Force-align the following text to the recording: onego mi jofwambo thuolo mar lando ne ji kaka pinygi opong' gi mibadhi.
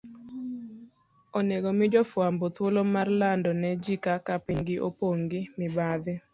onego 1.37 1.67
mi 1.77 1.85
jofwambo 1.93 2.45
thuolo 2.55 2.81
mar 2.93 3.07
lando 3.21 3.51
ne 3.61 3.69
ji 3.83 3.95
kaka 4.05 4.33
pinygi 4.45 4.75
opong' 4.87 5.19
gi 5.31 5.41
mibadhi. 5.59 6.13